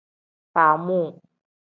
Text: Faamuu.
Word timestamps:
Faamuu. 0.53 1.07